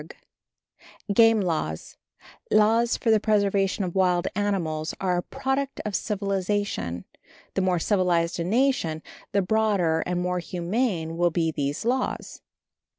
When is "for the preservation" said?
2.97-3.83